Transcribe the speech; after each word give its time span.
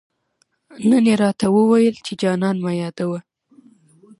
نن 0.89 1.05
يې 1.09 1.15
راته 1.21 1.45
وويل، 1.55 1.95
چي 2.05 2.13
جانان 2.21 2.55
مه 2.63 2.71
يادوه 2.81 3.19